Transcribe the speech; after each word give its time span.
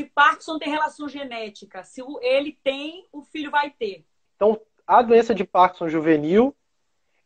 se 0.00 0.04
Parkinson 0.06 0.58
tem 0.58 0.70
relação 0.70 1.06
genética. 1.06 1.84
Se 1.84 2.02
ele 2.22 2.58
tem, 2.64 3.06
o 3.12 3.20
filho 3.20 3.50
vai 3.50 3.70
ter. 3.70 4.02
Então, 4.34 4.58
a 4.86 5.02
doença 5.02 5.34
de 5.34 5.44
Parkinson 5.44 5.90
juvenil, 5.90 6.56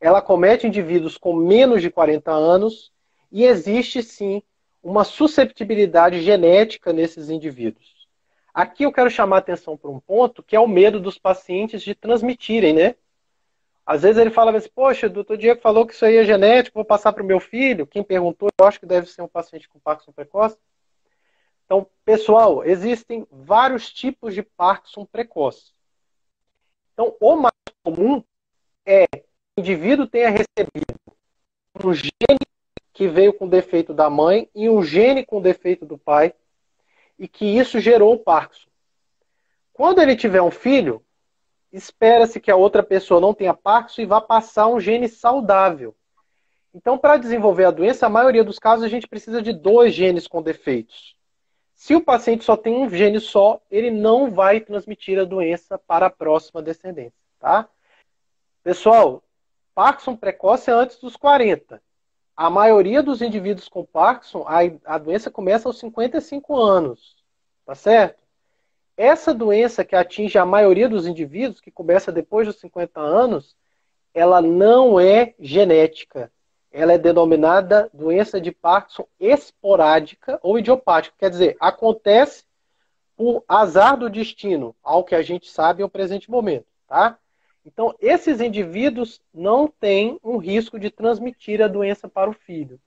ela 0.01 0.21
comete 0.21 0.67
indivíduos 0.67 1.17
com 1.17 1.35
menos 1.37 1.81
de 1.81 1.89
40 1.89 2.33
anos 2.33 2.93
e 3.31 3.45
existe 3.45 4.03
sim 4.03 4.43
uma 4.83 5.05
susceptibilidade 5.05 6.21
genética 6.21 6.93
nesses 6.93 7.31
indivíduos. 7.31 8.09
Aqui 8.52 8.82
eu 8.82 8.93
quero 8.93 9.09
chamar 9.09 9.36
a 9.36 9.38
atenção 9.38 9.77
para 9.77 9.91
um 9.91 10.00
ponto 10.00 10.43
que 10.43 10.56
é 10.56 10.61
o 10.61 10.66
medo 10.66 10.98
dos 10.98 11.16
pacientes 11.16 11.80
de 11.80 11.95
transmitirem, 11.95 12.72
né? 12.72 12.96
Às 13.86 14.02
vezes 14.02 14.18
ele 14.18 14.30
fala 14.30 14.56
assim, 14.56 14.68
poxa, 14.75 15.06
o 15.06 15.11
doutor 15.11 15.36
Diego 15.36 15.61
falou 15.61 15.86
que 15.86 15.95
isso 15.95 16.04
aí 16.04 16.16
é 16.16 16.25
genético, 16.25 16.79
vou 16.79 16.84
passar 16.84 17.12
para 17.12 17.22
o 17.22 17.27
meu 17.27 17.38
filho. 17.38 17.86
Quem 17.86 18.02
perguntou, 18.02 18.48
eu 18.59 18.66
acho 18.66 18.80
que 18.80 18.86
deve 18.86 19.06
ser 19.06 19.22
um 19.22 19.29
paciente 19.29 19.68
com 19.68 19.79
Parkinson 19.79 20.11
precoce. 20.11 20.59
Então, 21.65 21.87
pessoal, 22.05 22.65
existem 22.65 23.27
vários 23.30 23.93
tipos 23.93 24.34
de 24.34 24.43
Parkinson 24.43 25.05
precoce. 25.07 25.73
Então, 26.93 27.16
o 27.19 27.37
mais 27.37 27.55
comum 27.83 28.23
é 28.87 29.07
que 29.07 29.25
o 29.57 29.61
indivíduo 29.61 30.07
tenha 30.07 30.30
recebido 30.30 30.95
um 31.83 31.93
gene 31.93 32.38
que 32.93 33.09
veio 33.09 33.33
com 33.33 33.48
defeito 33.48 33.93
da 33.93 34.09
mãe 34.09 34.48
e 34.55 34.69
um 34.69 34.83
gene 34.83 35.24
com 35.24 35.41
defeito 35.41 35.85
do 35.85 35.98
pai, 35.98 36.33
e 37.19 37.27
que 37.27 37.45
isso 37.45 37.80
gerou 37.80 38.15
o 38.15 38.19
Parkinson. 38.19 38.69
Quando 39.73 40.01
ele 40.01 40.15
tiver 40.15 40.41
um 40.41 40.51
filho, 40.51 41.05
espera-se 41.73 42.38
que 42.38 42.51
a 42.51 42.57
outra 42.57 42.83
pessoa 42.83 43.21
não 43.21 43.35
tenha 43.35 43.52
Parkinson 43.52 44.02
e 44.02 44.07
vá 44.07 44.21
passar 44.21 44.69
um 44.69 44.79
gene 44.79 45.09
saudável. 45.09 45.95
Então, 46.73 46.96
para 46.96 47.16
desenvolver 47.16 47.65
a 47.65 47.71
doença, 47.73 48.07
a 48.07 48.10
maioria 48.10 48.45
dos 48.45 48.59
casos 48.59 48.85
a 48.85 48.88
gente 48.88 49.09
precisa 49.09 49.43
de 49.43 49.52
dois 49.52 49.93
genes 49.93 50.29
com 50.29 50.41
defeitos. 50.43 51.16
Se 51.74 51.95
o 51.95 52.01
paciente 52.01 52.45
só 52.45 52.56
tem 52.56 52.74
um 52.74 52.88
gene 52.88 53.20
só, 53.20 53.60
ele 53.70 53.91
não 53.91 54.30
vai 54.30 54.60
transmitir 54.60 55.19
a 55.19 55.24
doença 55.24 55.78
para 55.78 56.07
a 56.07 56.10
próxima 56.10 56.62
descendência, 56.62 57.18
tá? 57.38 57.68
Pessoal, 58.62 59.23
Parkinson 59.74 60.16
precoce 60.16 60.71
é 60.71 60.73
antes 60.73 60.99
dos 60.99 61.16
40. 61.16 61.82
A 62.37 62.49
maioria 62.49 63.02
dos 63.02 63.21
indivíduos 63.21 63.68
com 63.68 63.84
Parkinson, 63.84 64.44
a, 64.47 64.94
a 64.94 64.99
doença 64.99 65.31
começa 65.31 65.69
aos 65.69 65.78
55 65.78 66.56
anos, 66.56 67.16
tá 67.66 67.75
certo? 67.75 68.22
Essa 68.97 69.34
doença 69.34 69.84
que 69.84 69.97
atinge 69.97 70.38
a 70.38 70.47
maioria 70.47 70.88
dos 70.88 71.06
indivíduos, 71.06 71.60
que 71.60 71.71
começa 71.71 72.12
depois 72.12 72.47
dos 72.47 72.60
50 72.60 73.00
anos, 73.00 73.56
ela 74.15 74.41
não 74.41 74.99
é 75.00 75.34
genética. 75.38 76.31
Ela 76.77 76.94
é 76.94 76.99
denominada 76.99 77.89
doença 77.94 78.41
de 78.41 78.50
Parkinson 78.50 79.06
esporádica 79.21 80.41
ou 80.43 80.59
idiopática. 80.59 81.15
Quer 81.17 81.31
dizer, 81.31 81.56
acontece 81.61 82.43
por 83.17 83.44
azar 83.47 83.97
do 83.97 84.11
destino, 84.11 84.75
ao 84.83 85.05
que 85.05 85.15
a 85.15 85.22
gente 85.22 85.49
sabe 85.49 85.83
no 85.83 85.89
presente 85.89 86.28
momento, 86.28 86.67
tá? 86.89 87.17
Então, 87.65 87.95
esses 88.00 88.41
indivíduos 88.41 89.21
não 89.33 89.69
têm 89.69 90.19
um 90.22 90.37
risco 90.37 90.77
de 90.77 90.91
transmitir 90.91 91.62
a 91.62 91.69
doença 91.69 92.09
para 92.09 92.28
o 92.28 92.34
filho. 92.34 92.81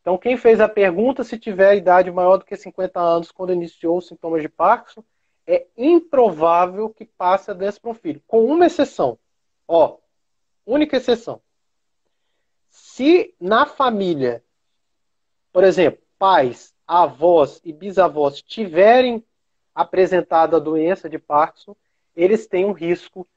Então, 0.00 0.16
quem 0.16 0.38
fez 0.38 0.58
a 0.58 0.68
pergunta, 0.68 1.22
se 1.22 1.38
tiver 1.38 1.76
idade 1.76 2.10
maior 2.10 2.38
do 2.38 2.46
que 2.46 2.56
50 2.56 2.98
anos 2.98 3.30
quando 3.30 3.52
iniciou 3.52 3.98
os 3.98 4.08
sintomas 4.08 4.40
de 4.40 4.48
Parkinson, 4.48 5.04
é 5.46 5.66
improvável 5.76 6.88
que 6.88 7.04
passe 7.04 7.50
a 7.50 7.54
doença 7.54 7.78
para 7.78 7.90
um 7.90 7.94
filho, 7.94 8.22
com 8.26 8.42
uma 8.46 8.64
exceção. 8.64 9.18
Ó, 9.68 9.98
única 10.64 10.96
exceção. 10.96 11.42
Se 12.76 13.32
na 13.40 13.66
família, 13.66 14.42
por 15.52 15.62
exemplo, 15.62 16.02
pais, 16.18 16.74
avós 16.84 17.60
e 17.64 17.72
bisavós 17.72 18.42
tiverem 18.42 19.24
apresentado 19.72 20.56
a 20.56 20.58
doença 20.58 21.08
de 21.08 21.16
Parkinson, 21.16 21.76
eles 22.16 22.48
têm 22.48 22.64
um 22.64 22.72
risco 22.72 23.28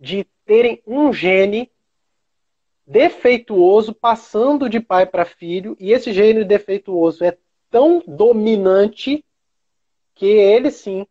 de 0.00 0.24
terem 0.46 0.82
um 0.86 1.12
gene 1.12 1.70
defeituoso 2.86 3.92
passando 3.92 4.70
de 4.70 4.80
pai 4.80 5.04
para 5.04 5.26
filho, 5.26 5.76
e 5.78 5.92
esse 5.92 6.10
gene 6.10 6.42
defeituoso 6.42 7.22
é 7.24 7.36
tão 7.68 8.02
dominante 8.06 9.22
que 10.14 10.26
ele 10.26 10.70
sim 10.70 11.06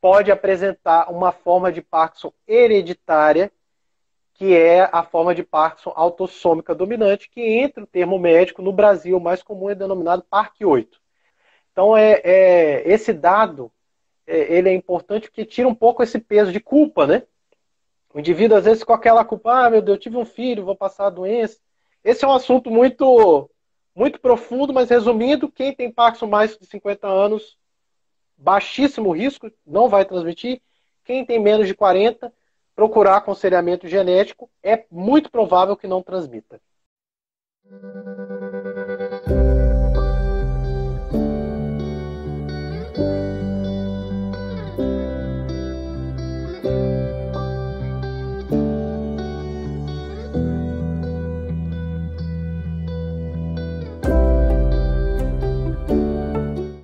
pode 0.00 0.32
apresentar 0.32 1.08
uma 1.12 1.30
forma 1.30 1.70
de 1.70 1.80
Parkinson 1.80 2.32
hereditária, 2.44 3.52
que 4.34 4.54
é 4.54 4.88
a 4.92 5.02
forma 5.02 5.34
de 5.34 5.42
Parkinson 5.42 5.92
autossômica 5.94 6.74
dominante, 6.74 7.30
que 7.30 7.40
entre 7.40 7.84
o 7.84 7.86
termo 7.86 8.18
médico 8.18 8.60
no 8.60 8.72
Brasil, 8.72 9.16
o 9.16 9.20
mais 9.20 9.42
comum 9.42 9.70
é 9.70 9.74
denominado 9.74 10.26
PARC8. 10.30 10.88
Então, 11.72 11.96
é, 11.96 12.20
é 12.24 12.88
esse 12.88 13.12
dado 13.12 13.70
é, 14.26 14.56
ele 14.56 14.68
é 14.68 14.74
importante 14.74 15.28
porque 15.28 15.44
tira 15.44 15.68
um 15.68 15.74
pouco 15.74 16.02
esse 16.02 16.18
peso 16.18 16.52
de 16.52 16.60
culpa, 16.60 17.06
né? 17.06 17.22
O 18.12 18.18
indivíduo, 18.18 18.56
às 18.56 18.64
vezes, 18.64 18.84
com 18.84 18.92
aquela 18.92 19.24
culpa, 19.24 19.66
ah, 19.66 19.70
meu 19.70 19.82
Deus, 19.82 19.96
eu 19.96 20.00
tive 20.00 20.16
um 20.16 20.24
filho, 20.24 20.64
vou 20.64 20.76
passar 20.76 21.06
a 21.06 21.10
doença. 21.10 21.58
Esse 22.02 22.24
é 22.24 22.28
um 22.28 22.32
assunto 22.32 22.70
muito, 22.70 23.50
muito 23.94 24.20
profundo, 24.20 24.72
mas 24.72 24.90
resumindo, 24.90 25.50
quem 25.50 25.74
tem 25.74 25.90
Parkinson 25.90 26.26
mais 26.26 26.56
de 26.56 26.66
50 26.66 27.06
anos 27.06 27.58
baixíssimo 28.36 29.12
risco, 29.12 29.50
não 29.66 29.88
vai 29.88 30.04
transmitir. 30.04 30.60
Quem 31.04 31.24
tem 31.24 31.40
menos 31.40 31.66
de 31.66 31.74
40, 31.74 32.32
procurar 32.74 33.16
aconselhamento 33.16 33.86
genético, 33.86 34.50
é 34.62 34.84
muito 34.90 35.30
provável 35.30 35.76
que 35.76 35.86
não 35.86 36.02
transmita. 36.02 36.60